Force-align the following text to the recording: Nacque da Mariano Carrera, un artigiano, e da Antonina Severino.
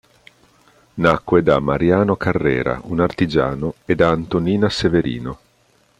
Nacque 0.95 1.43
da 1.43 1.59
Mariano 1.59 2.15
Carrera, 2.15 2.81
un 2.85 3.01
artigiano, 3.01 3.75
e 3.85 3.93
da 3.93 4.09
Antonina 4.09 4.67
Severino. 4.67 5.37